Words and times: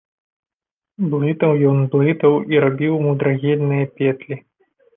Блытаў 1.11 1.53
ён, 1.73 1.77
блытаў 1.93 2.33
і 2.55 2.65
рабіў 2.65 2.99
мудрагельныя 3.07 3.85
петлі. 4.01 4.35